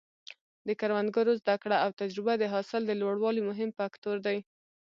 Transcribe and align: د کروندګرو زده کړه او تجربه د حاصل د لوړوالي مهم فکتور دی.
د 0.67 0.69
کروندګرو 0.79 1.33
زده 1.41 1.55
کړه 1.63 1.77
او 1.85 1.89
تجربه 2.01 2.33
د 2.37 2.43
حاصل 2.53 2.81
د 2.85 2.91
لوړوالي 3.01 3.41
مهم 3.49 3.69
فکتور 3.79 4.17
دی. 4.25 4.37